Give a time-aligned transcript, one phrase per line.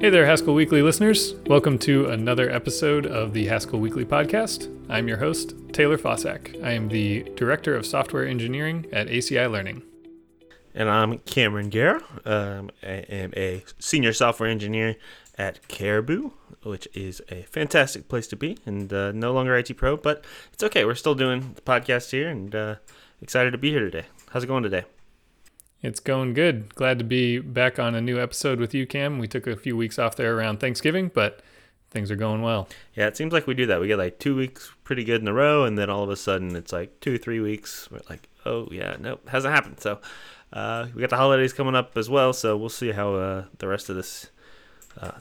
[0.00, 1.34] Hey there, Haskell Weekly listeners.
[1.46, 4.72] Welcome to another episode of the Haskell Weekly podcast.
[4.88, 6.62] I'm your host, Taylor Fausak.
[6.62, 9.82] I am the Director of Software Engineering at ACI Learning.
[10.72, 12.00] And I'm Cameron Gera.
[12.24, 14.94] Um, I am a senior software engineer
[15.36, 16.30] at Caribou,
[16.62, 20.62] which is a fantastic place to be, and uh, no longer IT pro, but it's
[20.62, 20.84] okay.
[20.84, 22.76] We're still doing the podcast here, and uh,
[23.20, 24.06] excited to be here today.
[24.30, 24.84] How's it going today?
[25.80, 26.74] It's going good.
[26.74, 29.18] Glad to be back on a new episode with you, Cam.
[29.18, 31.40] We took a few weeks off there around Thanksgiving, but
[31.90, 32.68] things are going well.
[32.94, 33.80] Yeah, it seems like we do that.
[33.80, 36.16] We get like two weeks pretty good in a row, and then all of a
[36.16, 37.88] sudden it's like two, three weeks.
[37.92, 39.78] We're like, oh, yeah, nope, hasn't happened.
[39.80, 40.00] So
[40.52, 43.68] uh, we got the holidays coming up as well, so we'll see how uh, the
[43.68, 44.30] rest of this
[45.00, 45.12] uh,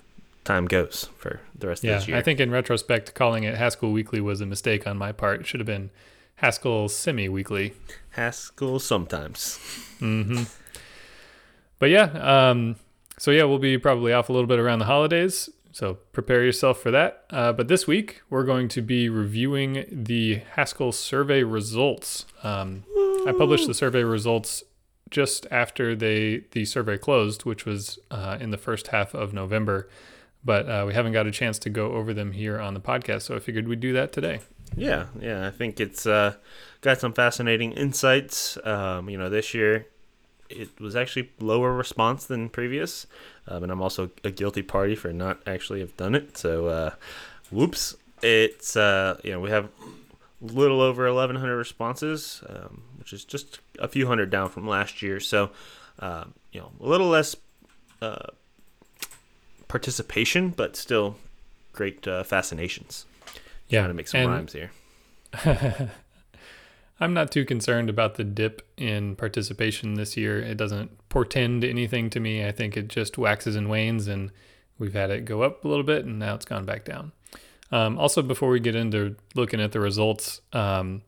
[0.44, 2.18] time goes for the rest yeah, of this year.
[2.18, 5.42] I think in retrospect, calling it Haskell Weekly was a mistake on my part.
[5.42, 5.92] It should have been
[6.38, 7.74] Haskell Semi Weekly.
[8.12, 9.60] Haskell sometimes.
[10.00, 10.44] Mm-hmm.
[11.80, 12.76] But yeah, um,
[13.18, 15.50] so yeah, we'll be probably off a little bit around the holidays.
[15.72, 17.26] So prepare yourself for that.
[17.30, 22.26] Uh, but this week, we're going to be reviewing the Haskell survey results.
[22.44, 22.84] Um,
[23.28, 24.64] I published the survey results
[25.10, 29.90] just after they the survey closed, which was uh, in the first half of November.
[30.44, 33.24] But uh, we haven't got a chance to go over them here on the podcast,
[33.24, 34.42] so I figured we'd do that today.
[34.76, 36.36] Yeah, yeah, I think it's uh,
[36.82, 38.58] got some fascinating insights.
[38.64, 39.88] Um, you know, this year
[40.50, 43.08] it was actually lower response than previous,
[43.48, 46.38] um, and I'm also a guilty party for not actually have done it.
[46.38, 46.92] So, uh,
[47.52, 47.96] whoops!
[48.22, 53.60] It's uh, you know we have a little over 1,100 responses, um, which is just
[53.80, 55.20] a few hundred down from last year.
[55.20, 55.50] So,
[56.00, 57.36] uh, you know, a little less
[58.02, 58.28] uh,
[59.68, 61.16] participation, but still
[61.74, 63.07] great uh, fascinations.
[63.70, 64.72] Yeah, to make some and- rhymes here.
[67.00, 70.40] I'm not too concerned about the dip in participation this year.
[70.40, 72.46] It doesn't portend anything to me.
[72.46, 74.32] I think it just waxes and wanes, and
[74.80, 77.12] we've had it go up a little bit, and now it's gone back down.
[77.72, 81.04] Um, also, before we get into looking at the results, um,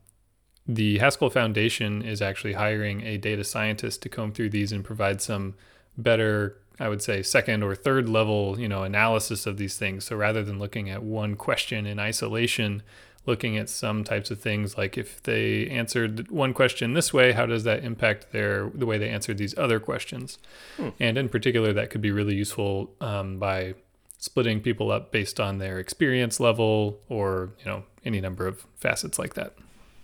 [0.67, 5.21] the Haskell Foundation is actually hiring a data scientist to comb through these and provide
[5.21, 5.55] some
[5.97, 10.05] better, I would say, second or third level, you know, analysis of these things.
[10.05, 12.83] So rather than looking at one question in isolation,
[13.25, 17.45] looking at some types of things like if they answered one question this way, how
[17.45, 20.39] does that impact their the way they answered these other questions?
[20.77, 20.89] Hmm.
[20.99, 23.75] And in particular, that could be really useful um, by
[24.17, 29.19] splitting people up based on their experience level or you know any number of facets
[29.19, 29.53] like that.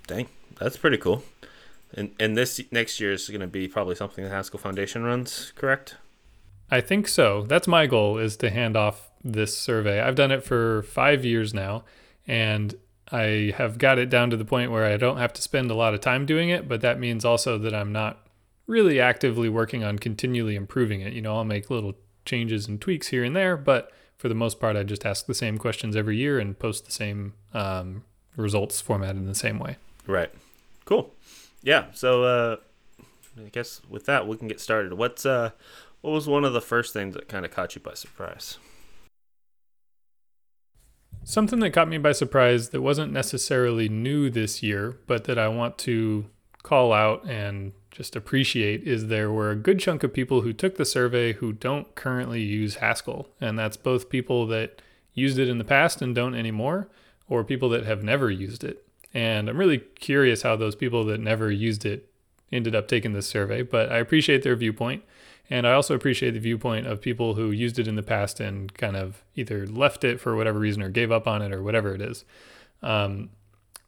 [0.07, 0.27] Dang,
[0.59, 1.23] that's pretty cool.
[1.93, 5.53] And and this next year is going to be probably something the Haskell Foundation runs,
[5.55, 5.95] correct?
[6.69, 7.43] I think so.
[7.43, 10.01] That's my goal is to hand off this survey.
[10.01, 11.83] I've done it for five years now,
[12.27, 12.75] and
[13.11, 15.75] I have got it down to the point where I don't have to spend a
[15.75, 18.25] lot of time doing it, but that means also that I'm not
[18.67, 21.13] really actively working on continually improving it.
[21.13, 21.93] You know, I'll make little
[22.25, 25.35] changes and tweaks here and there, but for the most part, I just ask the
[25.35, 28.03] same questions every year and post the same um,
[28.35, 29.77] results formatted in the same way.
[30.07, 30.31] Right.
[30.85, 31.13] Cool.
[31.61, 31.85] Yeah.
[31.93, 32.55] So uh,
[33.37, 34.93] I guess with that we can get started.
[34.93, 35.51] What's uh,
[36.05, 38.59] what was one of the first things that kind of caught you by surprise?
[41.23, 45.47] Something that caught me by surprise that wasn't necessarily new this year, but that I
[45.47, 46.27] want to
[46.61, 50.77] call out and just appreciate is there were a good chunk of people who took
[50.77, 53.29] the survey who don't currently use Haskell.
[53.41, 54.83] And that's both people that
[55.15, 56.87] used it in the past and don't anymore,
[57.27, 58.85] or people that have never used it.
[59.11, 62.11] And I'm really curious how those people that never used it
[62.51, 65.03] ended up taking this survey, but I appreciate their viewpoint.
[65.49, 68.73] And I also appreciate the viewpoint of people who used it in the past and
[68.73, 71.93] kind of either left it for whatever reason or gave up on it or whatever
[71.93, 72.25] it is.
[72.81, 73.29] Um,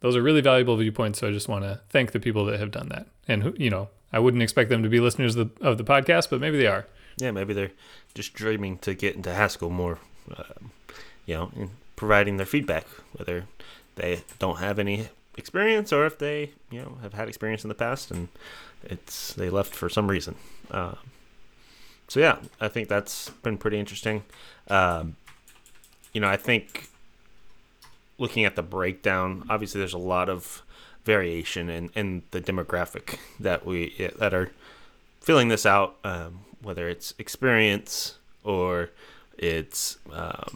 [0.01, 1.19] those are really valuable viewpoints.
[1.19, 3.07] So I just want to thank the people that have done that.
[3.27, 5.83] And, who, you know, I wouldn't expect them to be listeners of the, of the
[5.83, 6.85] podcast, but maybe they are.
[7.17, 7.71] Yeah, maybe they're
[8.13, 9.99] just dreaming to get into Haskell more,
[10.37, 10.71] um,
[11.25, 13.45] you know, and providing their feedback, whether
[13.95, 17.75] they don't have any experience or if they, you know, have had experience in the
[17.75, 18.27] past and
[18.83, 20.35] it's they left for some reason.
[20.71, 20.97] Um,
[22.07, 24.23] so yeah, I think that's been pretty interesting.
[24.69, 25.15] Um,
[26.13, 26.89] you know, I think
[28.17, 30.63] looking at the breakdown, obviously there's a lot of
[31.03, 34.51] variation in, in the demographic that we that are
[35.21, 38.89] filling this out, um, whether it's experience or
[39.37, 40.55] it's um,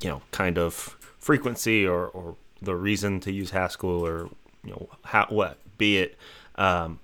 [0.00, 0.74] you know kind of
[1.18, 4.28] frequency or, or the reason to use Haskell or
[4.64, 6.16] you know how what be it.
[6.56, 7.00] Um,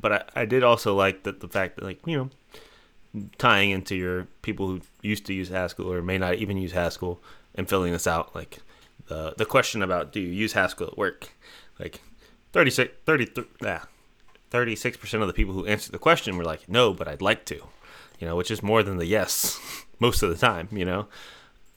[0.00, 2.30] but I, I did also like that the fact that like you know
[3.38, 7.20] tying into your people who used to use Haskell or may not even use Haskell
[7.54, 8.58] and filling this out like
[9.08, 11.32] the the question about do you use Haskell at work
[11.78, 12.00] like
[12.52, 13.28] 36 30
[13.62, 13.82] yeah,
[14.52, 17.64] 36% of the people who answered the question were like no but I'd like to
[18.20, 19.58] you know, which is more than the yes
[19.98, 21.08] most of the time, you know.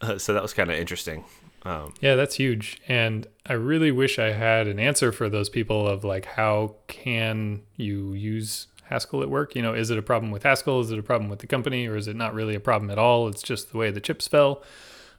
[0.01, 1.23] Uh, so that was kind of interesting.
[1.63, 2.81] Um, yeah, that's huge.
[2.89, 7.61] And I really wish I had an answer for those people of like, how can
[7.77, 9.55] you use Haskell at work?
[9.55, 10.81] You know, is it a problem with Haskell?
[10.81, 11.87] Is it a problem with the company?
[11.87, 13.27] Or is it not really a problem at all?
[13.27, 14.63] It's just the way the chips fell.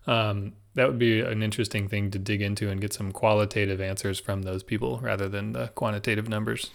[0.06, 4.20] Um, that would be an interesting thing to dig into and get some qualitative answers
[4.20, 6.70] from those people rather than the quantitative numbers.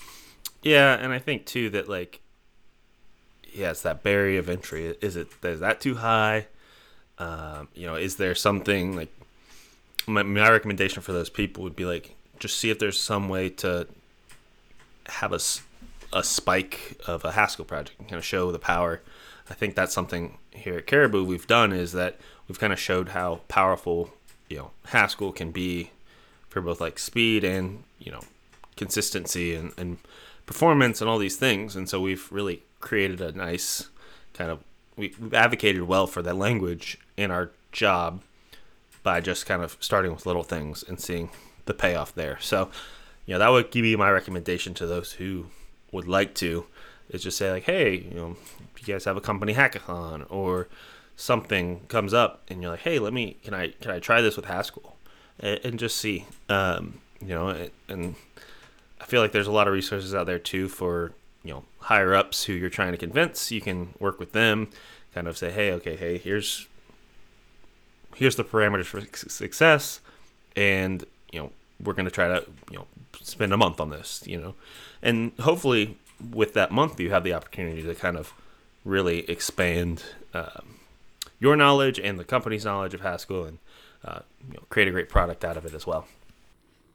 [0.63, 2.21] Yeah, and I think too that like,
[3.53, 6.47] yes, that barrier of entry is it is that too high?
[7.18, 9.13] Um, you know, is there something like
[10.07, 13.50] my, my recommendation for those people would be like just see if there's some way
[13.50, 13.88] to
[15.07, 15.39] have a,
[16.12, 19.02] a spike of a Haskell project and kind of show the power.
[19.50, 22.18] I think that's something here at Caribou we've done is that
[22.48, 24.12] we've kind of showed how powerful
[24.48, 25.92] you know Haskell can be
[26.50, 28.22] for both like speed and you know
[28.76, 29.98] consistency and, and
[30.46, 31.76] performance and all these things.
[31.76, 33.90] And so we've really created a nice
[34.34, 34.64] kind of
[34.96, 38.22] we, we've advocated well for that language in our job
[39.04, 41.30] by just kind of starting with little things and seeing
[41.66, 42.38] the payoff there.
[42.42, 42.70] So,
[43.26, 45.46] you know, that would give you my recommendation to those who
[45.91, 46.65] would like to
[47.09, 48.38] is just say like, hey, you know,
[48.77, 50.68] you guys have a company hackathon or
[51.15, 54.36] something comes up and you're like, hey, let me, can I, can I try this
[54.36, 54.95] with Haskell
[55.39, 58.15] and, and just see, um, you know, and
[59.01, 61.12] I feel like there's a lot of resources out there too for,
[61.44, 63.51] you know, higher ups who you're trying to convince.
[63.51, 64.69] You can work with them,
[65.13, 66.68] kind of say, hey, okay, hey, here's
[68.15, 70.01] here's the parameters for success,
[70.56, 71.51] and you know
[71.84, 72.88] we're going to try to you know
[73.22, 74.56] spend a month on this, you know,
[75.02, 75.98] and hopefully
[76.31, 78.34] with that month you have the opportunity to kind of
[78.84, 80.04] really expand
[80.34, 80.80] um,
[81.40, 83.60] your knowledge and the company's knowledge of Haskell and
[84.04, 86.08] uh, you know, create a great product out of it as well.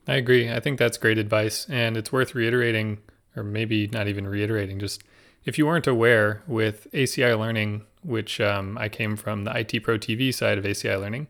[0.06, 0.50] I agree.
[0.50, 2.98] I think that's great advice, and it's worth reiterating,
[3.36, 4.78] or maybe not even reiterating.
[4.78, 5.02] Just
[5.44, 9.98] if you weren't aware, with ACI Learning, which um, I came from the IT Pro
[9.98, 11.26] TV side of ACI Learning.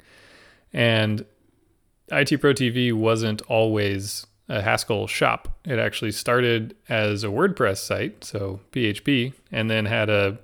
[0.72, 1.24] And
[2.14, 5.56] IT Pro TV wasn't always a Haskell shop.
[5.64, 10.38] It actually started as a WordPress site, so PHP, and then had a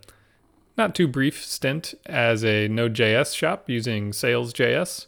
[0.77, 5.05] not too brief stint as a Node.js shop using Sails.js,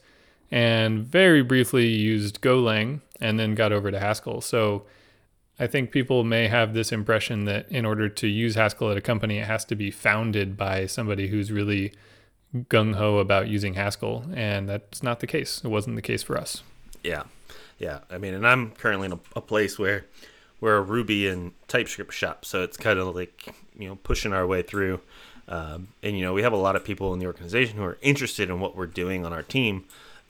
[0.51, 4.43] and very briefly used Golang, and then got over to Haskell.
[4.43, 4.85] So
[5.59, 9.03] I think people may have this impression that in order to use Haskell at a
[9.03, 11.93] company, it has to be founded by somebody who's really
[12.55, 15.63] gung ho about using Haskell, and that's not the case.
[15.65, 16.63] It wasn't the case for us.
[17.03, 17.25] Yeah,
[17.79, 18.01] yeah.
[18.11, 20.05] I mean, and I'm currently in a, a place where
[20.61, 24.47] we're a Ruby and TypeScript shop, so it's kind of like you know pushing our
[24.47, 25.01] way through.
[25.49, 27.99] Um, and you know, we have a lot of people in the organization who are
[28.01, 29.85] interested in what we're doing on our team,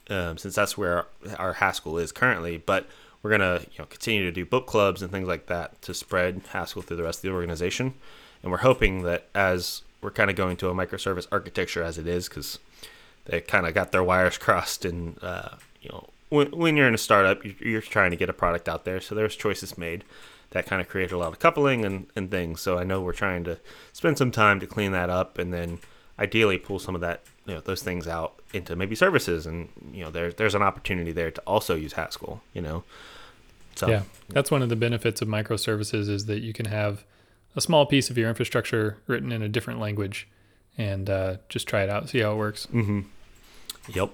[0.09, 2.57] um, since that's where our, our Haskell is currently.
[2.57, 2.87] But
[3.21, 6.41] we're gonna you know continue to do book clubs and things like that to spread
[6.51, 7.93] Haskell through the rest of the organization.
[8.41, 12.07] And we're hoping that as we're kind of going to a microservice architecture as it
[12.07, 12.59] is, because
[13.25, 15.49] they kind of got their wires crossed, and uh,
[15.81, 18.85] you know when, when you're in a startup, you're trying to get a product out
[18.85, 20.03] there, so there's choices made
[20.51, 22.61] that kind of create a lot of coupling and, and things.
[22.61, 23.57] So I know we're trying to
[23.91, 25.79] spend some time to clean that up, and then
[26.19, 30.03] ideally pull some of that you know those things out into maybe services and you
[30.03, 32.83] know there, there's an opportunity there to also use haskell you know
[33.75, 37.03] so yeah, that's one of the benefits of microservices is that you can have
[37.55, 40.27] a small piece of your infrastructure written in a different language
[40.77, 42.67] and uh, just try it out, see how it works.
[42.67, 43.01] Mm-hmm.
[43.89, 44.09] Yep.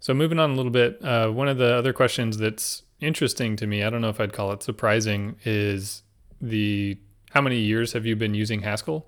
[0.00, 3.66] So moving on a little bit, uh, one of the other questions that's interesting to
[3.66, 6.02] me, I don't know if I'd call it surprising, is
[6.40, 6.98] the
[7.30, 9.06] how many years have you been using Haskell?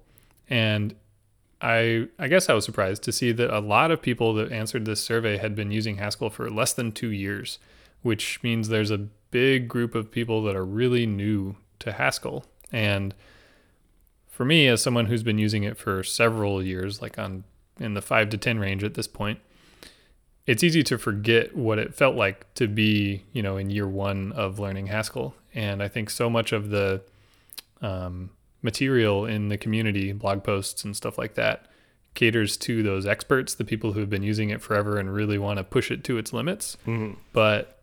[0.49, 0.95] And
[1.61, 4.85] I I guess I was surprised to see that a lot of people that answered
[4.85, 7.59] this survey had been using Haskell for less than two years,
[8.03, 12.45] which means there's a big group of people that are really new to Haskell.
[12.71, 13.15] And
[14.33, 17.45] for me, as someone who's been using it for several years, like on
[17.79, 19.39] in the five to 10 range at this point,
[20.47, 24.33] it's easy to forget what it felt like to be, you know, in year one
[24.33, 25.35] of learning Haskell.
[25.55, 27.03] And I think so much of the
[27.83, 28.31] um,
[28.63, 31.67] material in the community, blog posts and stuff like that,
[32.15, 35.59] caters to those experts, the people who have been using it forever and really want
[35.59, 36.79] to push it to its limits.
[36.87, 37.19] Mm-hmm.
[37.35, 37.83] But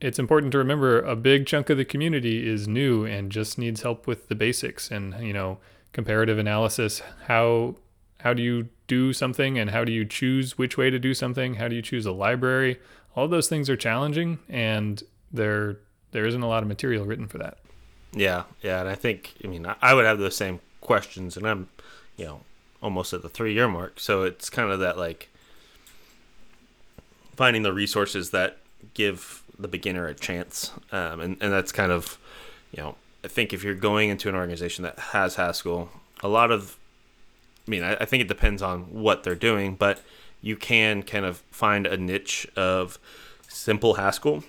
[0.00, 3.82] it's important to remember a big chunk of the community is new and just needs
[3.82, 5.58] help with the basics and you know
[5.94, 7.74] comparative analysis how
[8.20, 11.54] how do you do something and how do you choose which way to do something?
[11.54, 12.80] How do you choose a library?
[13.14, 15.78] All those things are challenging and there
[16.12, 17.58] there isn't a lot of material written for that.
[18.12, 21.68] Yeah yeah and i think i mean i would have those same questions and i'm
[22.16, 22.40] you know
[22.84, 23.98] almost at the three year mark.
[23.98, 25.30] So it's kind of that like
[27.34, 28.58] finding the resources that
[28.92, 30.70] give the beginner a chance.
[30.92, 32.18] Um, and, and that's kind of,
[32.72, 35.90] you know, I think if you're going into an organization that has Haskell,
[36.22, 36.78] a lot of
[37.66, 40.02] I mean, I, I think it depends on what they're doing, but
[40.42, 42.98] you can kind of find a niche of
[43.48, 44.44] simple Haskell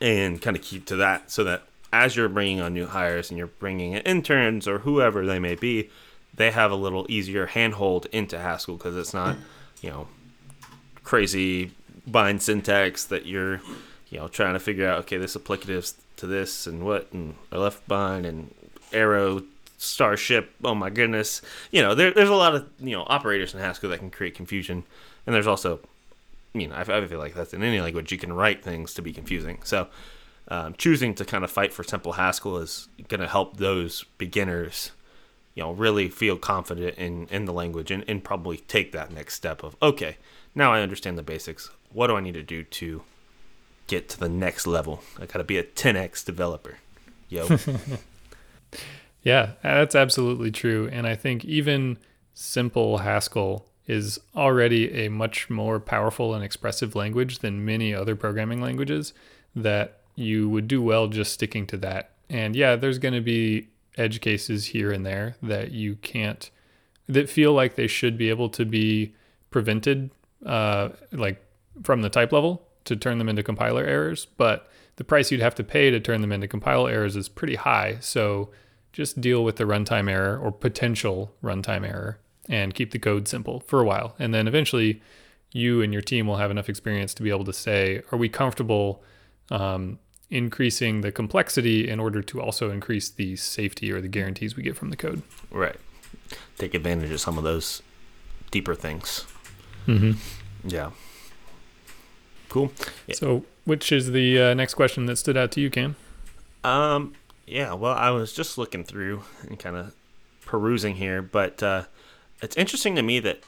[0.00, 1.62] and kind of keep to that so that
[1.92, 5.54] as you're bringing on new hires and you're bringing in interns or whoever they may
[5.54, 5.88] be,
[6.34, 9.36] they have a little easier handhold into Haskell because it's not,
[9.80, 10.08] you know,
[11.04, 11.70] crazy
[12.06, 13.60] bind syntax that you're,
[14.10, 14.98] you know, trying to figure out.
[15.00, 18.54] Okay, this applicative to this and what and a left bind and
[18.92, 19.42] arrow
[19.78, 20.54] starship.
[20.64, 23.90] Oh my goodness, you know, there, there's a lot of you know operators in Haskell
[23.90, 24.84] that can create confusion,
[25.26, 25.80] and there's also,
[26.54, 29.02] you know, I, I feel like that's in any language you can write things to
[29.02, 29.60] be confusing.
[29.64, 29.88] So.
[30.48, 34.92] Um, choosing to kind of fight for simple Haskell is going to help those beginners
[35.56, 39.34] you know really feel confident in in the language and, and probably take that next
[39.34, 40.18] step of okay
[40.54, 43.02] now i understand the basics what do i need to do to
[43.86, 45.02] get to the next level.
[45.20, 46.78] I gotta be a 10x developer.
[47.28, 47.48] Yo.
[49.22, 51.98] Yeah that's absolutely true and i think even
[52.32, 58.60] simple haskell is already a much more powerful and expressive language than many other programming
[58.60, 59.12] languages
[59.56, 62.10] that you would do well just sticking to that.
[62.28, 66.48] And yeah there's going to be edge cases here and there that you can't
[67.08, 69.12] that feel like they should be able to be
[69.50, 70.10] prevented
[70.44, 71.42] uh, like
[71.82, 75.54] from the type level to turn them into compiler errors but the price you'd have
[75.54, 78.50] to pay to turn them into compile errors is pretty high so
[78.92, 83.60] just deal with the runtime error or potential runtime error and keep the code simple
[83.60, 85.02] for a while and then eventually
[85.52, 88.28] you and your team will have enough experience to be able to say are we
[88.28, 89.02] comfortable
[89.50, 89.98] um,
[90.30, 94.76] increasing the complexity in order to also increase the safety or the guarantees we get
[94.76, 95.22] from the code.
[95.50, 95.76] Right.
[96.58, 97.82] Take advantage of some of those
[98.50, 99.24] deeper things.
[99.86, 100.12] Mm-hmm.
[100.68, 100.90] Yeah.
[102.48, 102.72] Cool.
[103.06, 103.14] Yeah.
[103.16, 105.96] So, which is the uh, next question that stood out to you, Cam?
[106.64, 107.14] Um.
[107.46, 107.74] Yeah.
[107.74, 109.94] Well, I was just looking through and kind of
[110.44, 111.84] perusing here, but uh,
[112.40, 113.40] it's interesting to me that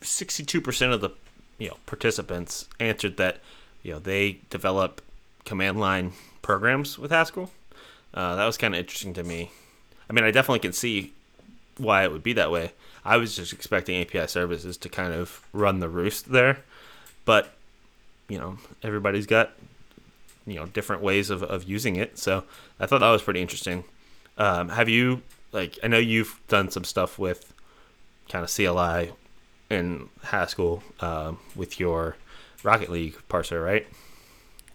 [0.00, 1.10] sixty-two percent of the
[1.58, 3.38] you know participants answered that
[3.82, 5.00] you know they develop
[5.44, 6.12] command line
[6.42, 7.50] programs with Haskell.
[8.12, 9.50] Uh, that was kind of interesting to me.
[10.08, 11.12] I mean, I definitely can see
[11.78, 12.72] why it would be that way.
[13.04, 16.60] I was just expecting API services to kind of run the roost there,
[17.24, 17.54] but
[18.28, 19.52] you know, everybody's got
[20.46, 22.18] you know different ways of, of using it.
[22.18, 22.44] So
[22.80, 23.84] I thought that was pretty interesting.
[24.36, 27.52] Um, have you like I know you've done some stuff with
[28.28, 29.12] kind of CLI
[29.70, 32.16] and Haskell uh, with your
[32.62, 33.86] Rocket League parser, right?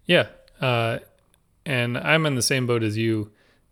[0.05, 0.27] Yeah,
[0.61, 0.99] uh,
[1.65, 3.31] and I'm in the same boat as you.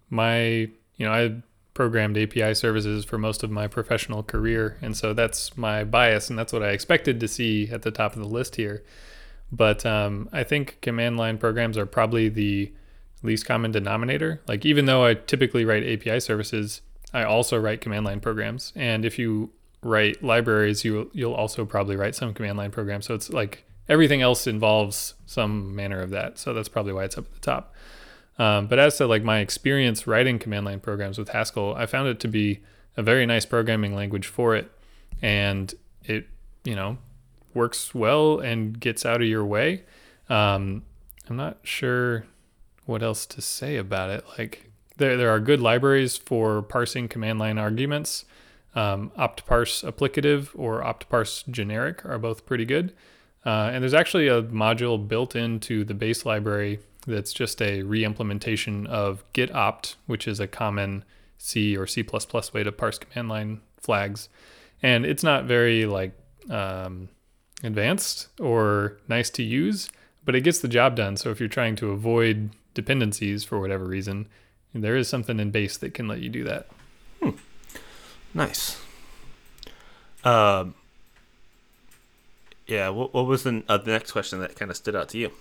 [0.10, 1.36] My, you know, I
[1.74, 6.38] programmed API services for most of my professional career, and so that's my bias, and
[6.38, 8.84] that's what I expected to see at the top of the list here.
[9.52, 12.72] But um, I think command line programs are probably the
[13.24, 14.42] least common denominator.
[14.48, 16.82] Like even though I typically write API services,
[17.14, 19.52] I also write command line programs, and if you
[19.82, 23.06] write libraries, you you'll also probably write some command line programs.
[23.06, 26.38] So it's like everything else involves some manner of that.
[26.38, 27.74] So that's probably why it's up at the top.
[28.38, 32.08] Um, but as to like my experience writing command line programs with Haskell, I found
[32.08, 32.60] it to be
[32.96, 34.70] a very nice programming language for it,
[35.22, 35.74] and
[36.04, 36.28] it
[36.64, 36.98] you know
[37.58, 39.84] works well and gets out of your way.
[40.30, 40.84] Um,
[41.30, 42.26] I'm not sure
[42.86, 44.24] what else to say about it.
[44.38, 48.26] Like there there are good libraries for parsing command line arguments.
[48.76, 52.94] Um, optparse applicative or optparse generic are both pretty good.
[53.46, 58.86] Uh, and there's actually a module built into the base library that's just a re-implementation
[58.88, 61.04] of getopt, which is a common
[61.38, 62.04] C or C++
[62.54, 64.30] way to parse command line flags.
[64.84, 66.12] And it's not very like
[66.50, 67.10] um,
[67.64, 69.90] advanced or nice to use,
[70.26, 71.18] but it gets the job done.
[71.18, 74.28] So if you're trying to avoid dependencies for whatever reason,
[74.74, 76.68] there is something in base that can let you do that.
[77.22, 77.32] Hmm.
[78.34, 78.80] Nice.
[80.24, 80.76] Um,
[82.68, 82.90] yeah.
[82.90, 85.32] What, what was the, uh, the next question that kind of stood out to you?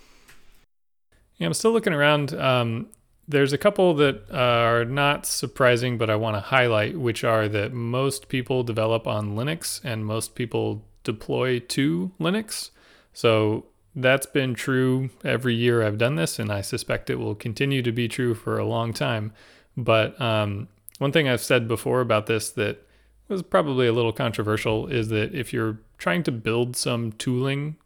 [1.37, 2.33] Yeah, I'm still looking around.
[2.33, 2.87] Um,
[3.29, 7.49] there's a couple that uh, are not surprising, but I want to highlight, which are
[7.49, 12.71] that most people develop on Linux and most people deploy to Linux.
[13.15, 17.81] So that's been true every year I've done this, and I suspect it will continue
[17.83, 19.33] to be true for a long time.
[19.77, 22.87] But um, one thing I've said before about this that
[23.29, 27.77] was probably a little controversial is that if you're trying to build some tooling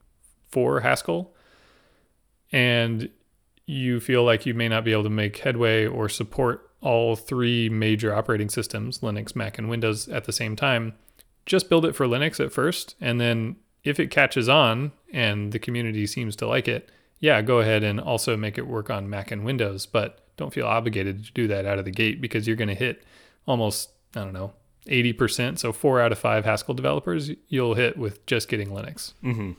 [0.48, 1.32] for Haskell
[2.52, 3.08] and
[3.66, 7.68] you feel like you may not be able to make headway or support all three
[7.68, 10.94] major operating systems, Linux, Mac, and Windows, at the same time,
[11.46, 12.94] just build it for Linux at first.
[13.00, 17.60] And then if it catches on and the community seems to like it, yeah, go
[17.60, 19.86] ahead and also make it work on Mac and Windows.
[19.86, 22.74] But don't feel obligated to do that out of the gate because you're going to
[22.74, 23.04] hit
[23.46, 24.52] almost, I don't know,
[24.86, 29.12] 80%, so four out of five Haskell developers, you'll hit with just getting Linux.
[29.22, 29.52] Mm-hmm.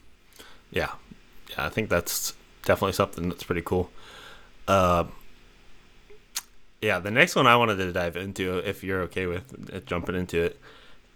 [0.72, 0.94] Yeah.
[1.50, 2.34] Yeah, I think that's
[2.64, 3.92] definitely something that's pretty cool.
[4.68, 5.06] Uh,
[6.82, 10.42] yeah, the next one I wanted to dive into, if you're okay with jumping into
[10.42, 10.60] it,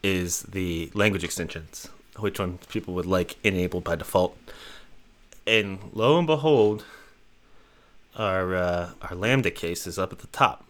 [0.04, 4.38] is the language extensions, which one people would like enabled by default.
[5.48, 6.86] And lo and behold,
[8.16, 10.70] our uh, our Lambda case is up at the top,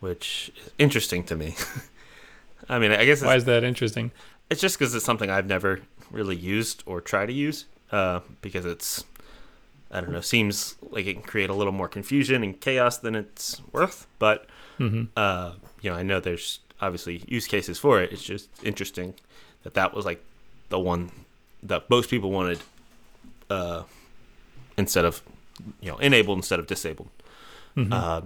[0.00, 1.54] which is interesting to me.
[2.68, 4.10] I mean, I guess why is that interesting?
[4.50, 8.64] It's just because it's something I've never really used or try to use uh, because
[8.64, 9.04] it's
[9.90, 13.14] I don't know seems like it can create a little more confusion and chaos than
[13.14, 14.06] it's worth.
[14.18, 14.46] But
[14.78, 15.04] mm-hmm.
[15.16, 18.12] uh, you know, I know there's obviously use cases for it.
[18.12, 19.14] It's just interesting
[19.62, 20.22] that that was like
[20.68, 21.10] the one
[21.62, 22.60] that most people wanted
[23.50, 23.82] uh,
[24.76, 25.22] instead of
[25.80, 27.08] you know enabled instead of disabled.
[27.76, 27.92] Mm-hmm.
[27.92, 28.22] Uh,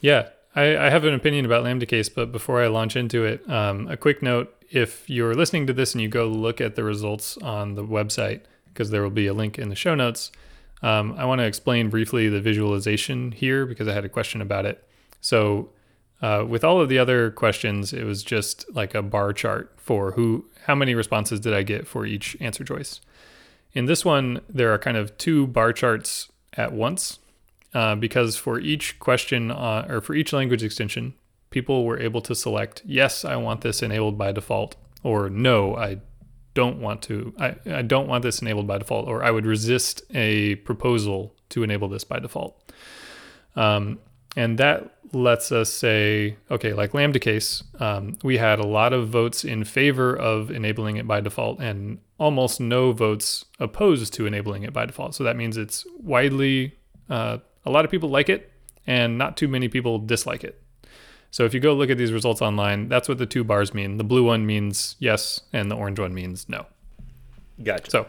[0.00, 3.48] yeah, I, I, have an opinion about Lambda case, but before I launch into it,
[3.48, 6.84] um, a quick note: if you're listening to this and you go look at the
[6.84, 8.42] results on the website,
[8.72, 10.30] because there will be a link in the show notes.
[10.82, 14.66] Um, I want to explain briefly the visualization here because I had a question about
[14.66, 14.86] it.
[15.20, 15.70] So,
[16.22, 20.12] uh, with all of the other questions, it was just like a bar chart for
[20.12, 23.00] who, how many responses did I get for each answer choice.
[23.72, 27.18] In this one, there are kind of two bar charts at once
[27.74, 31.12] uh, because for each question uh, or for each language extension,
[31.50, 35.98] people were able to select, yes, I want this enabled by default, or no, I
[36.54, 40.02] don't want to, I, I don't want this enabled by default, or I would resist
[40.14, 42.58] a proposal to enable this by default.
[43.54, 43.98] Um,
[44.36, 49.08] and that lets us say, okay, like Lambda case, um, we had a lot of
[49.08, 54.62] votes in favor of enabling it by default and almost no votes opposed to enabling
[54.62, 55.14] it by default.
[55.14, 56.76] So that means it's widely,
[57.08, 58.52] uh, a lot of people like it
[58.86, 60.60] and not too many people dislike it.
[61.30, 63.98] So if you go look at these results online, that's what the two bars mean.
[63.98, 66.66] The blue one means yes, and the orange one means no.
[67.62, 67.90] Gotcha.
[67.90, 68.06] So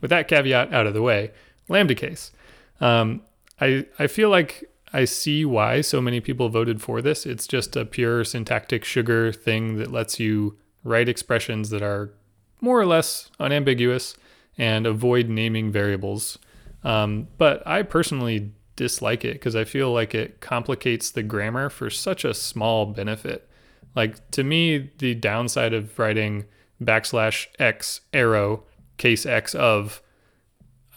[0.00, 1.30] with that caveat out of the way,
[1.68, 2.32] Lambda case.
[2.80, 3.22] Um,
[3.60, 7.26] I, I feel like I see why so many people voted for this.
[7.26, 12.12] It's just a pure syntactic sugar thing that lets you write expressions that are
[12.60, 14.14] more or less unambiguous
[14.56, 16.38] and avoid naming variables.
[16.84, 21.90] Um, but I personally dislike it because I feel like it complicates the grammar for
[21.90, 23.48] such a small benefit.
[23.96, 26.44] Like to me, the downside of writing
[26.80, 28.62] backslash x arrow
[28.96, 30.00] case x of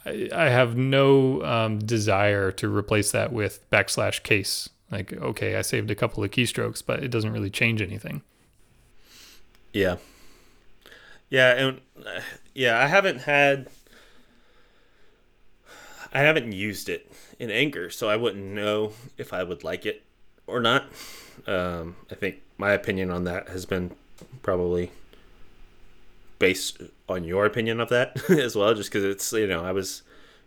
[0.08, 4.70] I, have no um, desire to replace that with backslash case.
[4.92, 8.22] Like, okay, I saved a couple of keystrokes, but it doesn't really change anything.
[9.74, 9.98] Yeah.
[11.30, 12.22] Yeah, and uh,
[12.54, 13.68] yeah, I haven't had
[16.14, 20.04] I haven't used it in anger, so I wouldn't know if I would like it
[20.48, 20.86] or not.
[21.46, 23.96] Um, I think my opinion on that has been
[24.42, 24.92] probably
[26.40, 30.04] based on your opinion of that as well, just because it's you know I was,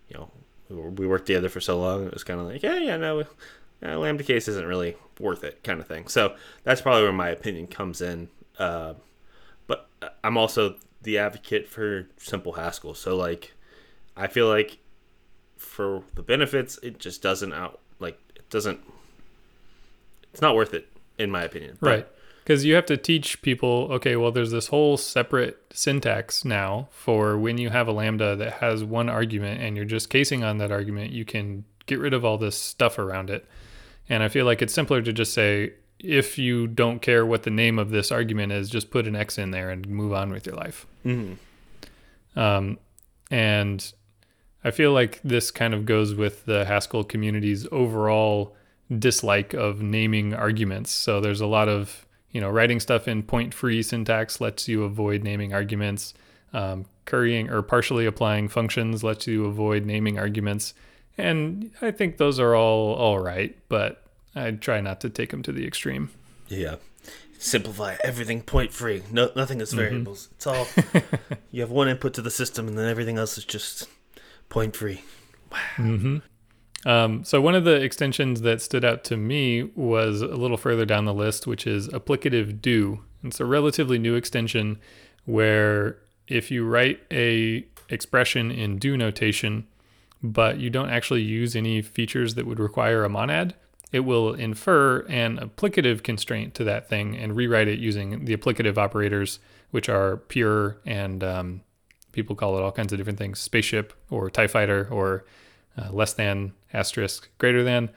[0.08, 0.30] you know,
[0.68, 2.06] we worked together for so long.
[2.06, 3.24] It was kind of like yeah, yeah, no,
[3.82, 6.08] yeah, Lambda case isn't really worth it, kind of thing.
[6.08, 8.28] So that's probably where my opinion comes in.
[8.58, 8.94] Uh,
[9.66, 9.88] but
[10.22, 12.94] I'm also the advocate for simple Haskell.
[12.94, 13.52] So like,
[14.16, 14.78] I feel like
[15.56, 18.80] for the benefits, it just doesn't out like it doesn't.
[20.32, 21.78] It's not worth it, in my opinion.
[21.80, 22.08] But, right
[22.42, 27.38] because you have to teach people okay well there's this whole separate syntax now for
[27.38, 30.72] when you have a lambda that has one argument and you're just casing on that
[30.72, 33.46] argument you can get rid of all this stuff around it.
[34.08, 37.50] And i feel like it's simpler to just say if you don't care what the
[37.50, 40.46] name of this argument is just put an x in there and move on with
[40.46, 40.86] your life.
[41.04, 42.38] Mm-hmm.
[42.38, 42.78] um,
[43.30, 43.92] and
[44.64, 48.54] i feel like this kind of goes with the haskell community's overall
[48.98, 50.90] dislike of naming arguments.
[50.90, 55.22] So there's a lot of you know, writing stuff in point-free syntax lets you avoid
[55.22, 56.14] naming arguments.
[56.52, 60.74] Um, currying or partially applying functions lets you avoid naming arguments.
[61.18, 65.42] And I think those are all all right, but I try not to take them
[65.42, 66.10] to the extreme.
[66.48, 66.76] Yeah.
[67.38, 69.02] Simplify everything point free.
[69.10, 69.78] No, nothing is mm-hmm.
[69.78, 70.28] variables.
[70.28, 70.34] Mm-hmm.
[70.34, 73.88] It's all you have one input to the system, and then everything else is just
[74.48, 75.02] point free.
[75.50, 75.58] Wow.
[75.78, 76.16] Mm-hmm.
[76.86, 80.86] Um, so one of the extensions that stood out to me was a little further
[80.86, 83.00] down the list, which is applicative do.
[83.22, 84.78] It's a relatively new extension
[85.26, 89.66] where if you write a expression in do notation,
[90.22, 93.54] but you don't actually use any features that would require a monad,
[93.92, 98.78] it will infer an applicative constraint to that thing and rewrite it using the applicative
[98.78, 99.40] operators,
[99.70, 101.60] which are pure and um,
[102.12, 105.24] people call it all kinds of different things, spaceship or TIE fighter or
[105.76, 107.90] uh, less than, asterisk, greater than.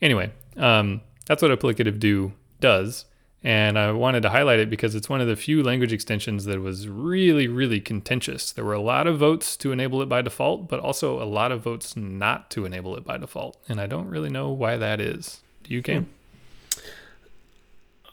[0.00, 3.04] Anyway, um, that's what applicative do does.
[3.42, 6.60] And I wanted to highlight it because it's one of the few language extensions that
[6.60, 8.52] was really, really contentious.
[8.52, 11.50] There were a lot of votes to enable it by default, but also a lot
[11.50, 13.56] of votes not to enable it by default.
[13.66, 15.40] And I don't really know why that is.
[15.62, 16.10] Do you, Cam?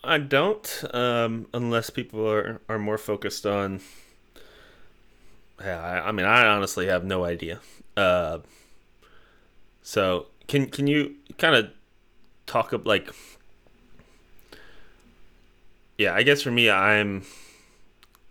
[0.01, 3.81] I don't, um, unless people are, are more focused on.
[5.59, 7.59] Yeah, I, I mean, I honestly have no idea.
[7.97, 8.39] Uh,
[9.87, 11.69] so can can you kind of
[12.45, 13.09] talk of like
[15.97, 17.23] yeah, I guess for me, I'm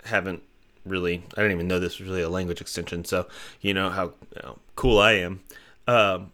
[0.05, 0.43] haven't
[0.85, 1.25] really.
[1.35, 3.07] I didn't even know this was really a language extension.
[3.07, 3.27] So
[3.63, 5.41] you know how you know, cool I am.
[5.89, 6.33] Um,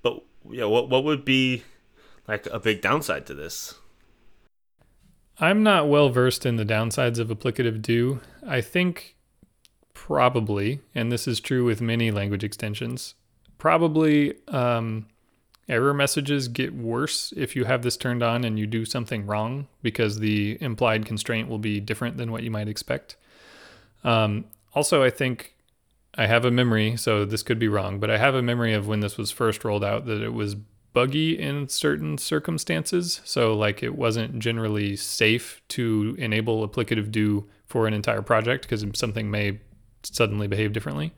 [0.00, 1.64] but yeah, what what would be
[2.28, 3.74] like a big downside to this?
[5.40, 8.20] I'm not well versed in the downsides of applicative do.
[8.46, 9.16] I think
[9.92, 13.14] probably, and this is true with many language extensions,
[13.62, 15.06] probably um,
[15.68, 19.68] error messages get worse if you have this turned on and you do something wrong
[19.84, 23.14] because the implied constraint will be different than what you might expect.
[24.02, 25.54] Um, also, I think
[26.16, 28.88] I have a memory, so this could be wrong, but I have a memory of
[28.88, 30.56] when this was first rolled out that it was
[30.92, 33.20] buggy in certain circumstances.
[33.22, 38.84] So, like, it wasn't generally safe to enable applicative do for an entire project because
[38.94, 39.60] something may
[40.02, 41.12] suddenly behave differently.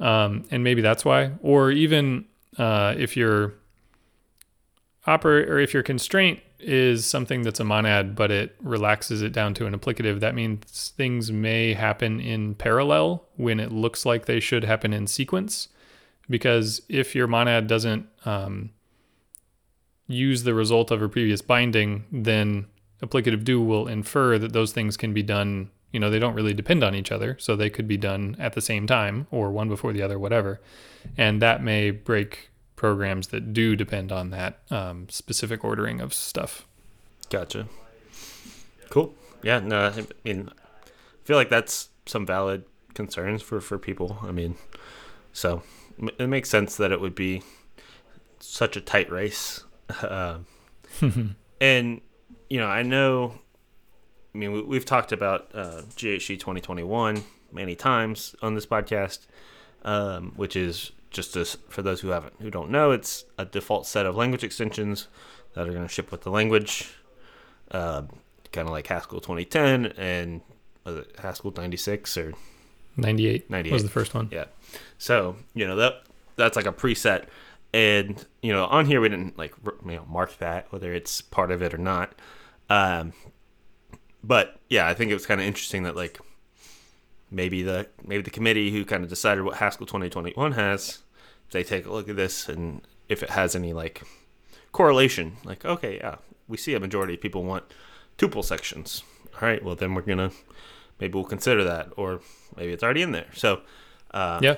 [0.00, 1.32] Um, and maybe that's why.
[1.42, 2.24] Or even
[2.56, 3.54] uh, if your
[5.06, 9.54] oper- or if your constraint is something that's a monad, but it relaxes it down
[9.54, 14.40] to an applicative, that means things may happen in parallel when it looks like they
[14.40, 15.68] should happen in sequence.
[16.28, 18.70] Because if your monad doesn't um,
[20.08, 22.66] use the result of a previous binding, then
[23.02, 25.70] applicative do will infer that those things can be done.
[25.92, 28.52] You know, they don't really depend on each other, so they could be done at
[28.52, 30.60] the same time or one before the other, whatever.
[31.16, 36.66] And that may break programs that do depend on that um, specific ordering of stuff.
[37.30, 37.66] Gotcha.
[38.90, 39.14] Cool.
[39.42, 39.60] Yeah.
[39.60, 40.88] No, I mean, I
[41.24, 44.18] feel like that's some valid concerns for for people.
[44.22, 44.56] I mean,
[45.32, 45.62] so
[46.18, 47.42] it makes sense that it would be
[48.40, 49.64] such a tight race
[50.02, 50.38] uh,
[51.60, 52.00] and
[52.50, 53.34] you know, I know.
[54.34, 59.26] I mean, we, have talked about uh, GHC 2021 many times on this podcast,
[59.82, 63.86] um, which is just as for those who haven't who don't know, it's a default
[63.86, 65.08] set of language extensions
[65.54, 66.94] that are going to ship with the language,
[67.70, 68.02] uh,
[68.52, 70.42] kind of like Haskell 2010 and
[71.18, 72.34] Haskell 96 or
[72.96, 73.50] 98.
[73.50, 74.28] 98 was the first one.
[74.30, 74.46] Yeah.
[74.98, 76.02] So you know that
[76.36, 77.26] that's like a preset
[77.72, 81.50] and you know on here we didn't like you know mark that whether it's part
[81.50, 82.14] of it or not
[82.70, 83.12] um
[84.22, 86.18] but yeah i think it was kind of interesting that like
[87.30, 90.98] maybe the maybe the committee who kind of decided what haskell 2021 has
[91.50, 94.02] they take a look at this and if it has any like
[94.72, 96.16] correlation like okay yeah
[96.48, 97.64] we see a majority of people want
[98.16, 99.04] tuple sections.
[99.34, 100.32] All right well then we're gonna
[100.98, 102.20] maybe we'll consider that or
[102.56, 103.28] maybe it's already in there.
[103.34, 103.60] So
[104.10, 104.56] uh, yeah.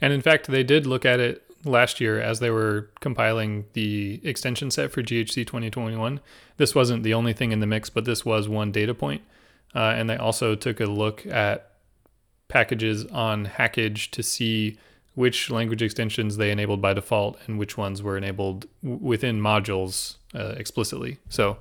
[0.00, 4.20] And in fact they did look at it last year as they were compiling the
[4.24, 6.20] extension set for GHC 2021.
[6.56, 9.22] This wasn't the only thing in the mix, but this was one data point.
[9.74, 11.70] Uh, and they also took a look at
[12.48, 14.78] packages on Hackage to see
[15.14, 20.16] which language extensions they enabled by default and which ones were enabled w- within modules
[20.34, 21.18] uh, explicitly.
[21.28, 21.56] So,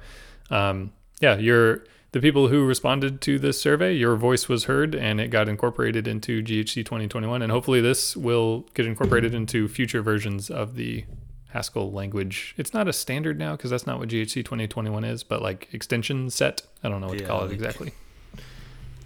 [0.49, 1.83] um, yeah, you're
[2.13, 6.07] the people who responded to this survey, your voice was heard and it got incorporated
[6.07, 7.41] into GHC 2021.
[7.41, 11.05] And hopefully, this will get incorporated into future versions of the
[11.49, 12.53] Haskell language.
[12.55, 16.29] It's not a standard now because that's not what GHC 2021 is, but like extension
[16.29, 16.61] set.
[16.83, 17.93] I don't know what yeah, to call like, it exactly.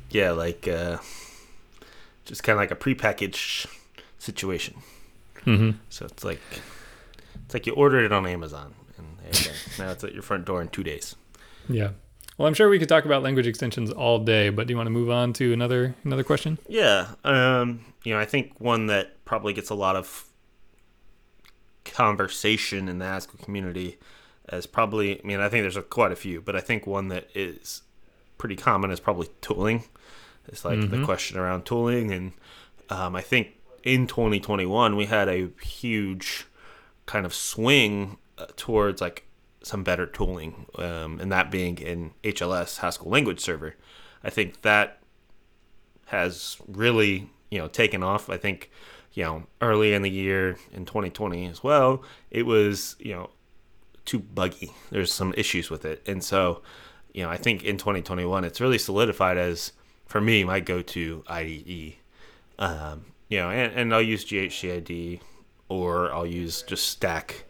[0.10, 0.98] Yeah, like uh,
[2.26, 3.68] just kind of like a prepackaged
[4.20, 4.76] situation.
[5.46, 5.78] Mm-hmm.
[5.90, 6.42] So it's like
[7.46, 9.08] it's like you ordered it on Amazon and
[9.80, 11.16] now it's at your front door in two days.
[11.70, 11.92] Yeah.
[12.38, 14.88] Well, I'm sure we could talk about language extensions all day, but do you want
[14.88, 16.60] to move on to another another question?
[16.68, 17.08] Yeah.
[17.24, 20.26] Um, you know, I think one that probably gets a lot of
[21.84, 23.98] conversation in the Haskell community
[24.52, 25.20] is probably.
[25.20, 27.82] I mean, I think there's a, quite a few, but I think one that is
[28.38, 29.86] pretty common is probably tooling.
[30.48, 31.00] It's like mm-hmm.
[31.00, 32.34] the question around tooling, and
[32.90, 36.46] um, I think in 2021 we had a huge
[37.06, 39.27] kind of swing uh, towards like
[39.68, 43.76] some better tooling, um, and that being in HLS Haskell Language Server.
[44.24, 45.00] I think that
[46.08, 48.30] has really you know taken off.
[48.30, 48.72] I think
[49.14, 53.30] you know early in the year in 2020 as well, it was you know
[54.06, 54.72] too buggy.
[54.90, 56.62] There's some issues with it, and so
[57.14, 59.74] you know I think in 2021 it's really solidified as
[60.06, 61.96] for me my go-to IDE.
[62.60, 65.20] Um, you know, and, and I'll use GHCID
[65.70, 67.44] or I'll use just Stack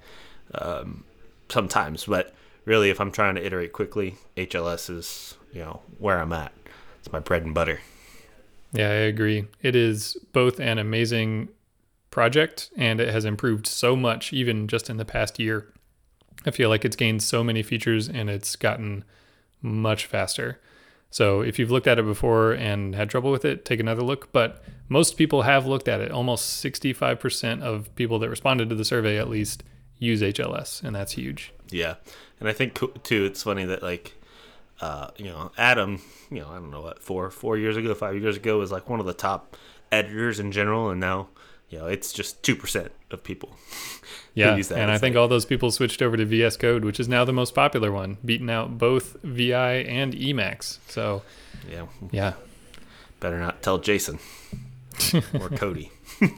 [0.55, 1.03] um,
[1.49, 2.33] sometimes, but
[2.65, 6.51] really, if I'm trying to iterate quickly, HLS is you know where I'm at.
[6.99, 7.79] It's my bread and butter.
[8.73, 9.47] Yeah, I agree.
[9.61, 11.49] It is both an amazing
[12.11, 15.71] project and it has improved so much even just in the past year.
[16.45, 19.03] I feel like it's gained so many features and it's gotten
[19.61, 20.59] much faster.
[21.09, 24.31] So if you've looked at it before and had trouble with it, take another look.
[24.31, 26.11] But most people have looked at it.
[26.11, 29.63] Almost 65% of people that responded to the survey, at least,
[29.99, 31.53] use HLS, and that's huge.
[31.69, 31.95] Yeah,
[32.39, 34.13] and I think too, it's funny that like,
[34.81, 38.15] uh, you know, Atom, you know, I don't know what four four years ago, five
[38.15, 39.57] years ago, was like one of the top
[39.91, 41.29] editors in general, and now
[41.69, 43.57] you know, it's just 2% of people.
[44.33, 44.55] yeah.
[44.55, 47.25] And I like, think all those people switched over to VS Code, which is now
[47.25, 50.77] the most popular one, beating out both VI and Emacs.
[50.87, 51.23] So,
[51.69, 51.87] yeah.
[52.11, 52.33] Yeah.
[53.19, 54.19] Better not tell Jason
[55.33, 55.91] or Cody.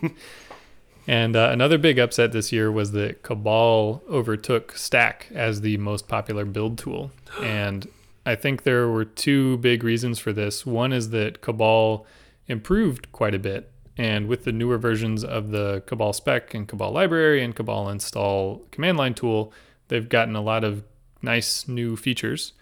[1.10, 6.08] and uh, another big upset this year was that Cabal overtook Stack as the most
[6.08, 7.10] popular build tool.
[7.42, 7.88] and
[8.28, 10.68] I think there were two big reasons for this.
[10.68, 12.06] One is that Cabal
[12.48, 16.92] improved quite a bit and with the newer versions of the Cabal spec and Cabal
[16.92, 19.52] library and Cabal install command line tool,
[19.88, 20.84] they've gotten a lot of
[21.24, 22.54] nice new features.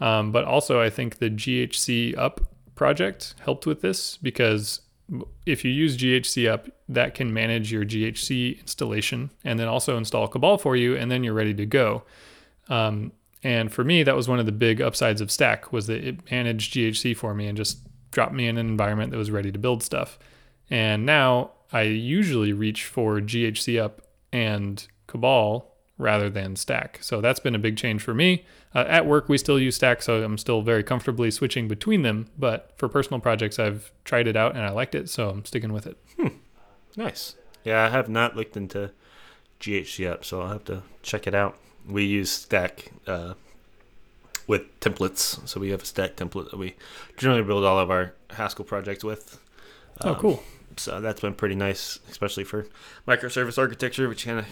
[0.00, 2.38] Um, but also, I think the GHCup
[2.74, 4.80] project helped with this because
[5.46, 10.58] if you use GHCup, that can manage your GHC installation and then also install Cabal
[10.58, 12.02] for you, and then you're ready to go.
[12.68, 16.04] Um, and for me, that was one of the big upsides of Stack was that
[16.04, 17.78] it managed GHC for me and just
[18.10, 20.18] dropped me in an environment that was ready to build stuff.
[20.70, 23.92] And now I usually reach for GHCup
[24.32, 25.71] and Cabal
[26.02, 26.98] rather than Stack.
[27.00, 28.44] So that's been a big change for me.
[28.74, 32.28] Uh, at work, we still use Stack, so I'm still very comfortably switching between them.
[32.38, 35.72] But for personal projects, I've tried it out and I liked it, so I'm sticking
[35.72, 35.96] with it.
[36.18, 36.28] Hmm.
[36.96, 37.36] Nice.
[37.64, 38.90] Yeah, I have not looked into
[39.60, 41.56] GHC yet, so I'll have to check it out.
[41.88, 43.34] We use Stack uh,
[44.46, 46.74] with templates, so we have a Stack template that we
[47.16, 49.38] generally build all of our Haskell projects with.
[50.00, 50.42] Oh, um, oh, cool
[50.76, 52.66] so that's been pretty nice, especially for
[53.06, 54.46] microservice architecture, which kind of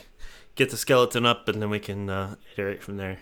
[0.61, 3.17] get the skeleton up and then we can uh, iterate from there.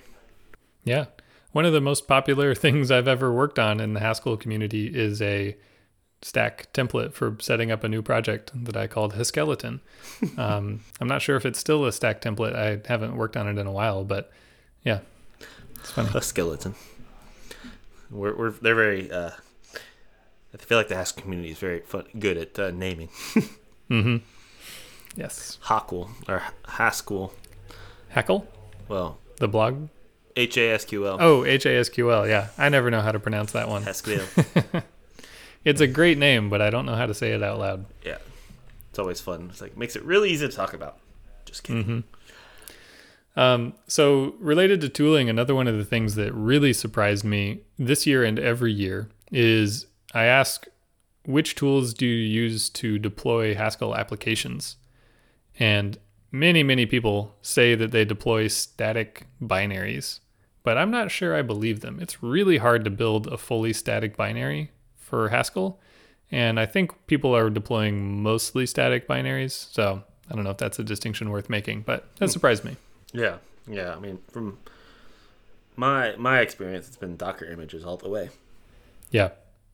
[0.83, 1.07] Yeah.
[1.53, 5.23] One of the most popular things I've ever worked on in the Haskell community is
[5.23, 5.57] a
[6.21, 9.81] stack template for setting up a new project that I called Haskeleton.
[10.37, 12.57] um, I'm not sure if it's still a stack template.
[12.57, 14.33] I haven't worked on it in a while, but
[14.83, 15.01] yeah,
[15.77, 16.11] it's funny.
[16.15, 16.75] A skeleton.
[18.11, 19.31] We're, we're they're very uh,
[20.53, 23.09] I feel like the Haskell community is very fun, good at uh, naming.
[23.91, 24.17] mm-hmm.
[25.19, 25.59] Yes.
[25.63, 27.35] Haskell or Haskell.
[28.11, 28.47] Hackle.
[28.87, 29.89] Well, the blog.
[30.37, 31.17] H A S Q L.
[31.21, 32.27] Oh, H A S Q L.
[32.27, 33.83] Yeah, I never know how to pronounce that one.
[33.83, 34.25] Haskell.
[35.65, 37.87] it's a great name, but I don't know how to say it out loud.
[38.05, 38.19] Yeah,
[38.91, 39.49] it's always fun.
[39.51, 40.99] It's like makes it really easy to talk about.
[41.45, 41.85] Just kidding.
[41.85, 43.41] Mm-hmm.
[43.41, 48.07] Um, so related to tooling, another one of the things that really surprised me this
[48.07, 50.67] year and every year is I ask,
[51.25, 54.77] which tools do you use to deploy Haskell applications?
[55.59, 55.99] And
[56.31, 60.21] many, many people say that they deploy static binaries,
[60.63, 61.99] but I'm not sure I believe them.
[62.01, 65.81] It's really hard to build a fully static binary for Haskell.
[66.31, 69.73] And I think people are deploying mostly static binaries.
[69.73, 72.31] So I don't know if that's a distinction worth making, but that hmm.
[72.31, 72.77] surprised me.
[73.13, 73.39] Yeah.
[73.67, 73.95] Yeah.
[73.95, 74.59] I mean, from
[75.77, 78.31] my my experience, it's been Docker images all the way.
[79.11, 79.31] Yeah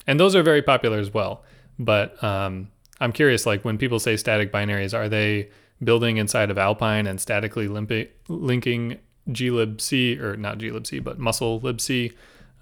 [0.06, 1.42] and those are very popular as well.
[1.78, 2.68] But um,
[3.00, 5.50] I'm curious, like when people say static binaries, are they
[5.82, 12.12] building inside of Alpine and statically limpi- linking glibc or not glibc, but musl libc,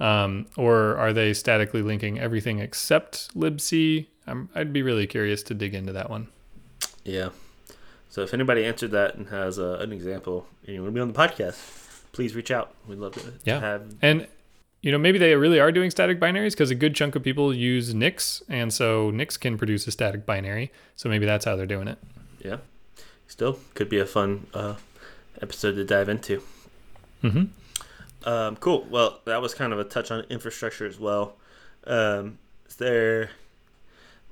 [0.01, 4.07] um, or are they statically linking everything except libc?
[4.27, 6.29] I'm, I'd be really curious to dig into that one.
[7.05, 7.31] Yeah.
[8.09, 11.01] So if anybody answered that and has uh, an example, and you want to be
[11.01, 11.59] on the podcast,
[12.13, 12.75] please reach out.
[12.87, 13.55] We'd love to, yeah.
[13.55, 13.95] to have.
[14.03, 14.29] And
[14.83, 17.55] you know, maybe they really are doing static binaries because a good chunk of people
[17.55, 20.73] use Nix, and so Nix can produce a static binary.
[20.97, 21.99] So maybe that's how they're doing it.
[22.45, 22.59] Yeah,
[23.33, 24.75] still could be a fun uh,
[25.41, 26.43] episode to dive into.
[27.25, 28.29] Mm-hmm.
[28.29, 28.87] Um, cool.
[28.91, 31.37] Well, that was kind of a touch on infrastructure as well.
[31.87, 33.31] Um, is there?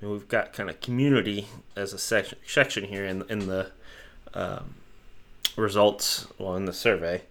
[0.00, 3.70] I mean, we've got kind of community as a section section here in in the
[4.34, 4.74] um,
[5.56, 7.22] results, well, in the survey,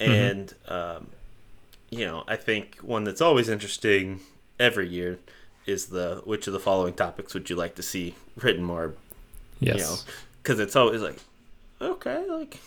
[0.00, 0.12] mm-hmm.
[0.12, 0.98] and mm-hmm.
[0.98, 1.06] um,
[1.88, 4.20] you know, I think one that's always interesting
[4.58, 5.20] every year
[5.66, 8.94] is the which of the following topics would you like to see written more?
[9.60, 9.76] Yes.
[9.76, 9.96] You know,
[10.46, 11.18] because it's always like,
[11.80, 12.60] okay, like,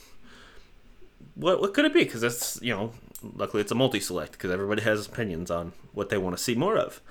[1.36, 2.04] what what could it be?
[2.04, 2.92] Because that's you know,
[3.24, 6.78] luckily it's a multi-select because everybody has opinions on what they want to see more
[6.78, 7.02] of.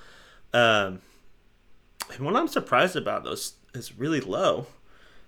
[0.53, 1.01] Um,
[2.13, 4.67] and what I'm surprised about those is really low.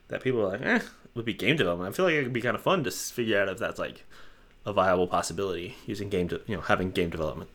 [0.10, 0.82] That people are like, eh,
[1.16, 1.92] would be game development.
[1.92, 4.06] I feel like it would be kind of fun to figure out if that's like
[4.66, 7.50] a viable possibility using game, de- you know, having game development.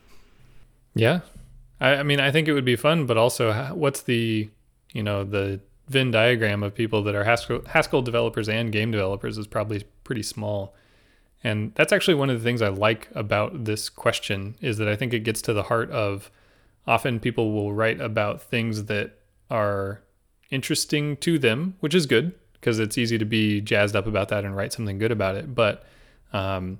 [0.93, 1.21] Yeah,
[1.79, 4.49] I, I mean, I think it would be fun, but also, what's the,
[4.91, 9.37] you know, the Venn diagram of people that are Haskell, Haskell developers and game developers
[9.37, 10.75] is probably pretty small.
[11.43, 14.95] And that's actually one of the things I like about this question is that I
[14.95, 16.31] think it gets to the heart of
[16.85, 19.17] often people will write about things that
[19.49, 20.01] are
[20.49, 24.43] interesting to them, which is good because it's easy to be jazzed up about that
[24.43, 25.53] and write something good about it.
[25.53, 25.85] But
[26.33, 26.79] um,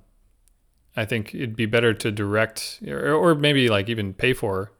[0.96, 4.72] I think it'd be better to direct or, or maybe like even pay for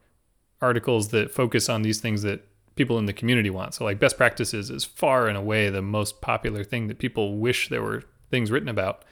[0.61, 2.45] articles that focus on these things that
[2.79, 3.73] people in the community want.
[3.73, 7.67] So like best practices is far and away the most popular thing that people wish
[7.67, 9.03] there were things written about.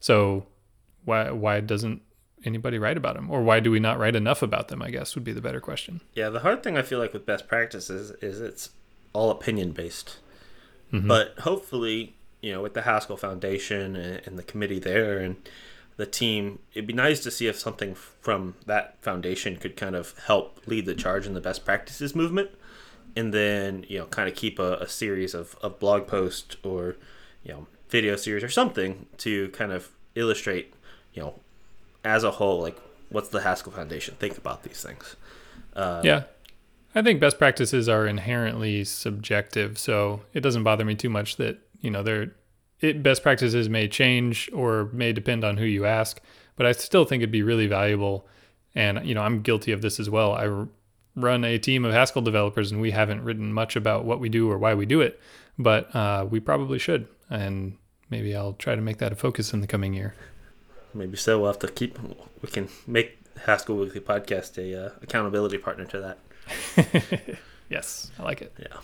[0.00, 0.46] So
[1.06, 2.02] why why doesn't
[2.44, 5.14] anybody write about them or why do we not write enough about them i guess
[5.14, 8.10] would be the better question yeah the hard thing i feel like with best practices
[8.20, 8.70] is it's
[9.14, 10.18] all opinion based
[10.92, 11.08] mm-hmm.
[11.08, 15.36] but hopefully you know with the haskell foundation and, and, the committee there and
[15.96, 20.16] the team it'd be nice to see if something from that foundation could kind of
[20.26, 22.50] help lead the charge in the best practices movement
[23.16, 26.96] and then you know kind of keep a, a series of, of blog posts or
[27.42, 30.74] you know video series or something to kind of illustrate
[31.12, 31.34] you know
[32.06, 32.76] as a whole, like
[33.10, 35.16] what's the Haskell Foundation think about these things?
[35.74, 36.24] Uh, yeah,
[36.94, 41.58] I think best practices are inherently subjective, so it doesn't bother me too much that
[41.80, 42.32] you know they're
[42.80, 46.20] it, best practices may change or may depend on who you ask,
[46.54, 48.26] but I still think it'd be really valuable.
[48.74, 50.32] And you know, I'm guilty of this as well.
[50.32, 50.66] I
[51.16, 54.50] run a team of Haskell developers, and we haven't written much about what we do
[54.50, 55.18] or why we do it,
[55.58, 57.08] but uh, we probably should.
[57.28, 57.76] And
[58.10, 60.14] maybe I'll try to make that a focus in the coming year
[60.96, 61.38] maybe so.
[61.38, 61.98] We'll have to keep.
[62.42, 67.38] We can make Haskell Weekly Podcast a uh, accountability partner to that.
[67.68, 68.52] yes, I like it.
[68.58, 68.76] Yeah.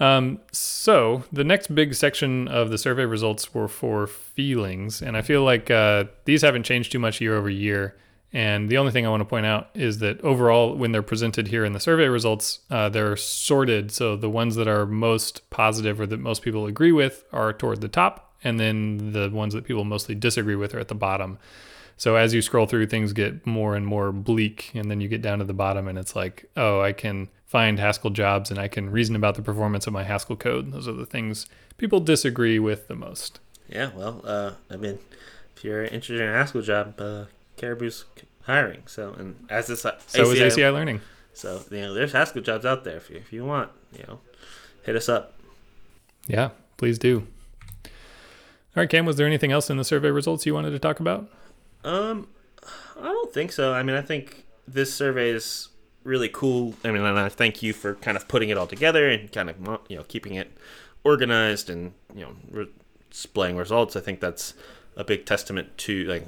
[0.00, 5.22] Um, so the next big section of the survey results were for feelings, and I
[5.22, 7.96] feel like uh, these haven't changed too much year over year.
[8.32, 11.48] And the only thing I want to point out is that overall, when they're presented
[11.48, 13.90] here in the survey results, uh, they're sorted.
[13.90, 17.80] So the ones that are most positive or that most people agree with are toward
[17.80, 21.38] the top, and then the ones that people mostly disagree with are at the bottom.
[21.96, 25.22] So as you scroll through, things get more and more bleak, and then you get
[25.22, 28.68] down to the bottom, and it's like, oh, I can find Haskell jobs, and I
[28.68, 30.70] can reason about the performance of my Haskell code.
[30.70, 31.46] Those are the things
[31.78, 33.40] people disagree with the most.
[33.68, 34.98] Yeah, well, uh, I mean,
[35.56, 37.24] if you're interested in a Haskell job, uh,
[37.58, 38.04] Caribou's
[38.42, 38.82] hiring.
[38.86, 41.00] So, and as this uh, so ACI, is ACI Learning.
[41.34, 43.70] So you know, there's Haskell jobs out there if you if you want.
[43.92, 44.20] You know,
[44.82, 45.34] hit us up.
[46.26, 47.26] Yeah, please do.
[47.84, 51.00] All right, Cam, was there anything else in the survey results you wanted to talk
[51.00, 51.28] about?
[51.84, 52.28] Um,
[52.98, 53.72] I don't think so.
[53.72, 55.68] I mean, I think this survey is
[56.04, 56.74] really cool.
[56.84, 59.50] I mean, and I thank you for kind of putting it all together and kind
[59.50, 59.56] of
[59.88, 60.56] you know keeping it
[61.04, 62.70] organized and you know re-
[63.10, 63.96] displaying results.
[63.96, 64.54] I think that's
[64.96, 66.26] a big testament to like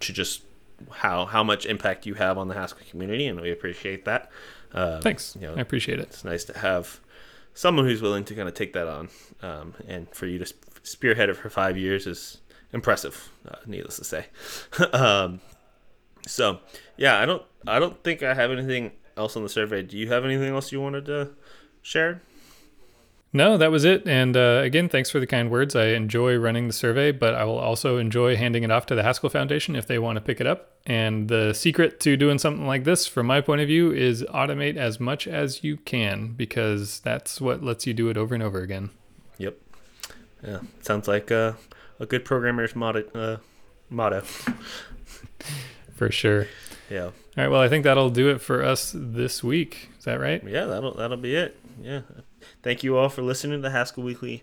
[0.00, 0.42] to just
[0.90, 4.30] how how much impact you have on the Haskell community, and we appreciate that.
[4.72, 5.36] Uh, Thanks.
[5.40, 6.08] You know, I appreciate it.
[6.08, 7.00] It's nice to have
[7.54, 9.08] someone who's willing to kind of take that on,
[9.42, 12.38] um, and for you to spearhead it for five years is
[12.72, 14.26] impressive, uh, needless to say.
[14.92, 15.40] um,
[16.26, 16.60] so
[16.96, 19.82] yeah, I don't I don't think I have anything else on the survey.
[19.82, 21.30] Do you have anything else you wanted to
[21.82, 22.20] share?
[23.36, 24.08] No, that was it.
[24.08, 25.76] And uh, again, thanks for the kind words.
[25.76, 29.02] I enjoy running the survey, but I will also enjoy handing it off to the
[29.02, 30.70] Haskell Foundation if they want to pick it up.
[30.86, 34.78] And the secret to doing something like this, from my point of view, is automate
[34.78, 38.60] as much as you can because that's what lets you do it over and over
[38.60, 38.88] again.
[39.36, 39.58] Yep.
[40.42, 41.52] Yeah, sounds like uh,
[42.00, 43.04] a good programmer's motto.
[43.14, 43.36] Uh,
[43.90, 44.22] motto.
[45.94, 46.46] for sure.
[46.88, 47.04] Yeah.
[47.04, 47.48] All right.
[47.48, 49.90] Well, I think that'll do it for us this week.
[49.98, 50.42] Is that right?
[50.42, 51.58] Yeah, that'll that'll be it.
[51.82, 52.00] Yeah.
[52.62, 54.42] Thank you all for listening to the Haskell Weekly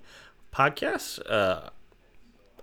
[0.53, 1.19] podcast.
[1.29, 1.69] Uh,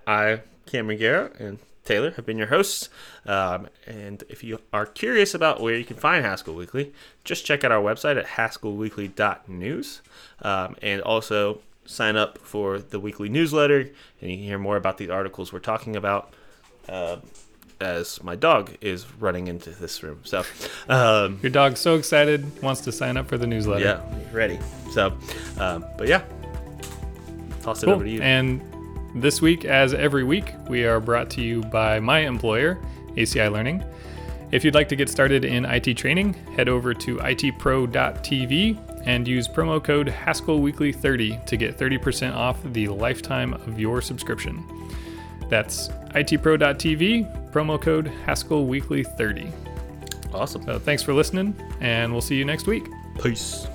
[0.06, 2.88] I, Cameron Gera, and Taylor have been your hosts.
[3.26, 6.92] Um, and if you are curious about where you can find Haskell Weekly,
[7.24, 10.02] just check out our website at haskellweekly.news.
[10.42, 13.80] Um, and also sign up for the weekly newsletter,
[14.20, 16.32] and you can hear more about these articles we're talking about.
[16.88, 17.16] Uh,
[17.80, 20.44] as my dog is running into this room, so
[20.88, 23.84] um, your dog's so excited, wants to sign up for the newsletter.
[23.84, 24.02] Yeah,
[24.32, 24.58] ready.
[24.92, 25.16] So,
[25.58, 26.22] um, but yeah,
[27.62, 27.94] toss it cool.
[27.94, 28.20] over to you.
[28.20, 28.60] And
[29.14, 32.78] this week, as every week, we are brought to you by my employer,
[33.16, 33.84] ACI Learning.
[34.52, 39.48] If you'd like to get started in IT training, head over to itpro.tv and use
[39.48, 44.64] promo code Haskell Weekly 30 to get 30% off the lifetime of your subscription.
[45.48, 49.52] That's itpro.tv, promo code Haskell Weekly 30.
[50.32, 50.62] Awesome.
[50.62, 52.86] So thanks for listening, and we'll see you next week.
[53.22, 53.66] Peace.